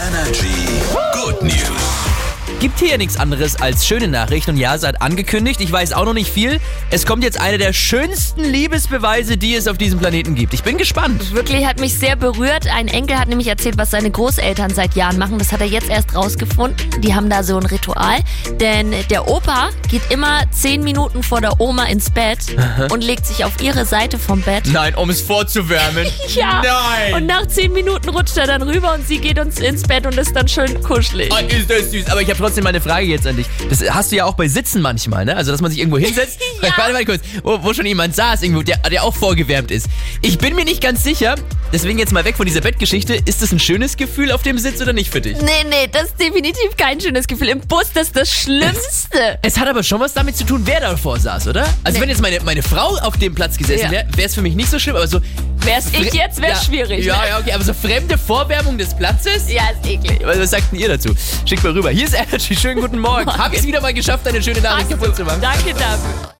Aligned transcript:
Energy 0.00 0.80
Good 1.12 1.42
News. 1.42 1.79
Gibt 2.60 2.78
hier 2.78 2.88
ja 2.88 2.98
nichts 2.98 3.16
anderes 3.18 3.56
als 3.56 3.86
schöne 3.86 4.06
Nachrichten 4.06 4.50
und 4.50 4.56
ja, 4.58 4.76
seid 4.76 5.00
angekündigt. 5.00 5.62
Ich 5.62 5.72
weiß 5.72 5.94
auch 5.94 6.04
noch 6.04 6.12
nicht 6.12 6.30
viel. 6.30 6.60
Es 6.90 7.06
kommt 7.06 7.24
jetzt 7.24 7.40
eine 7.40 7.56
der 7.56 7.72
schönsten 7.72 8.44
Liebesbeweise, 8.44 9.38
die 9.38 9.54
es 9.54 9.66
auf 9.66 9.78
diesem 9.78 9.98
Planeten 9.98 10.34
gibt. 10.34 10.52
Ich 10.52 10.62
bin 10.62 10.76
gespannt. 10.76 11.32
Wirklich 11.32 11.64
hat 11.64 11.80
mich 11.80 11.98
sehr 11.98 12.16
berührt. 12.16 12.66
Ein 12.66 12.88
Enkel 12.88 13.18
hat 13.18 13.28
nämlich 13.28 13.48
erzählt, 13.48 13.78
was 13.78 13.90
seine 13.90 14.10
Großeltern 14.10 14.74
seit 14.74 14.94
Jahren 14.94 15.16
machen. 15.16 15.38
Das 15.38 15.52
hat 15.52 15.62
er 15.62 15.68
jetzt 15.68 15.88
erst 15.88 16.14
rausgefunden. 16.14 17.00
Die 17.00 17.14
haben 17.14 17.30
da 17.30 17.42
so 17.44 17.56
ein 17.56 17.64
Ritual. 17.64 18.18
Denn 18.60 18.94
der 19.08 19.26
Opa 19.26 19.70
geht 19.88 20.02
immer 20.10 20.42
zehn 20.50 20.84
Minuten 20.84 21.22
vor 21.22 21.40
der 21.40 21.58
Oma 21.62 21.84
ins 21.86 22.10
Bett 22.10 22.40
und 22.92 23.02
legt 23.02 23.24
sich 23.24 23.42
auf 23.46 23.52
ihre 23.62 23.86
Seite 23.86 24.18
vom 24.18 24.42
Bett. 24.42 24.64
Nein, 24.70 24.94
um 24.96 25.08
es 25.08 25.22
vorzuwärmen. 25.22 26.06
Ja. 26.34 26.62
Nein. 26.62 27.14
Und 27.14 27.26
nach 27.26 27.46
zehn 27.46 27.72
Minuten 27.72 28.08
rutscht 28.10 28.36
er 28.36 28.46
dann 28.46 28.62
rüber 28.62 28.94
und 28.94 29.08
sie 29.08 29.18
geht 29.18 29.38
uns 29.38 29.58
ins 29.58 29.82
Bett 29.82 30.06
und 30.06 30.16
ist 30.16 30.36
dann 30.36 30.46
schön 30.46 30.80
kuschelig. 30.82 31.32
Oh, 31.32 31.44
ist 31.56 31.68
das 31.68 31.90
süß. 31.90 32.06
Aber 32.08 32.20
ich 32.20 32.28
habe 32.28 32.38
trotzdem 32.50 32.64
mal 32.64 32.70
eine 32.70 32.80
Frage 32.80 33.06
jetzt 33.06 33.26
an 33.28 33.36
dich. 33.36 33.46
Das 33.68 33.80
hast 33.90 34.10
du 34.10 34.16
ja 34.16 34.24
auch 34.24 34.34
bei 34.34 34.48
Sitzen 34.48 34.82
manchmal, 34.82 35.24
ne? 35.24 35.36
Also, 35.36 35.52
dass 35.52 35.60
man 35.60 35.70
sich 35.70 35.78
irgendwo 35.80 35.98
hinsetzt. 35.98 36.38
Ja. 36.62 36.74
Warte 36.76 36.92
mal 36.92 37.04
kurz. 37.06 37.22
Wo, 37.42 37.62
wo 37.62 37.72
schon 37.72 37.86
jemand 37.86 38.14
saß, 38.14 38.42
irgendwo, 38.42 38.62
der, 38.62 38.76
der 38.78 39.02
auch 39.02 39.14
vorgewärmt 39.14 39.70
ist. 39.70 39.86
Ich 40.20 40.36
bin 40.36 40.54
mir 40.54 40.64
nicht 40.66 40.82
ganz 40.82 41.02
sicher. 41.02 41.36
Deswegen 41.72 41.98
jetzt 41.98 42.12
mal 42.12 42.22
weg 42.24 42.36
von 42.36 42.44
dieser 42.44 42.60
Bettgeschichte. 42.60 43.14
Ist 43.14 43.40
das 43.40 43.50
ein 43.52 43.58
schönes 43.58 43.96
Gefühl 43.96 44.30
auf 44.32 44.42
dem 44.42 44.58
Sitz 44.58 44.80
oder 44.82 44.92
nicht 44.92 45.10
für 45.10 45.20
dich? 45.22 45.38
Nee, 45.40 45.64
nee, 45.70 45.88
das 45.90 46.04
ist 46.04 46.20
definitiv 46.20 46.76
kein 46.76 47.00
schönes 47.00 47.26
Gefühl. 47.26 47.48
Im 47.48 47.60
Bus, 47.60 47.86
das 47.94 48.08
ist 48.08 48.16
das 48.16 48.30
Schlimmste. 48.30 49.38
Es 49.42 49.58
hat 49.58 49.68
aber 49.68 49.82
schon 49.82 50.00
was 50.00 50.12
damit 50.12 50.36
zu 50.36 50.44
tun, 50.44 50.62
wer 50.64 50.80
davor 50.80 51.18
saß, 51.18 51.48
oder? 51.48 51.66
Also, 51.84 51.96
Nee. 51.96 52.02
wenn 52.02 52.08
jetzt 52.10 52.20
meine, 52.20 52.40
meine 52.40 52.62
Frau 52.62 52.96
auf 52.98 53.16
dem 53.16 53.34
Platz 53.34 53.56
gesessen 53.56 53.84
Ja. 53.86 53.90
wäre, 53.90 54.06
wäre 54.16 54.28
es 54.28 54.34
für 54.34 54.42
mich 54.42 54.54
nicht 54.54 54.70
so 54.70 54.78
schlimm. 54.78 54.96
Aber 54.96 55.06
so. 55.06 55.20
Wär's 55.64 55.86
ich 55.92 56.12
jetzt, 56.12 56.40
wär's 56.40 56.62
ja, 56.62 56.64
schwierig. 56.64 57.04
Ja, 57.04 57.26
ja, 57.26 57.38
okay. 57.38 57.52
Aber 57.52 57.64
so 57.64 57.74
fremde 57.74 58.16
Vorwärmung 58.16 58.78
des 58.78 58.94
Platzes? 58.94 59.50
ja, 59.50 59.62
ist 59.70 59.88
eklig. 59.88 60.20
Was 60.24 60.38
was 60.38 60.50
sagt 60.50 60.72
denn 60.72 60.80
ihr 60.80 60.88
dazu? 60.88 61.14
Schickt 61.44 61.62
mal 61.62 61.72
rüber. 61.72 61.90
Hier 61.90 62.06
ist 62.06 62.14
Energy. 62.14 62.56
Schönen 62.56 62.80
guten 62.80 62.98
Morgen. 62.98 63.26
Hab 63.26 63.52
ich 63.52 63.60
es 63.60 63.66
wieder 63.66 63.80
mal 63.80 63.92
geschafft, 63.94 64.26
eine 64.26 64.42
schöne 64.42 64.60
Nachricht 64.60 64.90
kaputt 64.90 65.16
zu 65.16 65.24
machen? 65.24 65.40
Danke 65.40 65.74
dafür. 65.74 66.28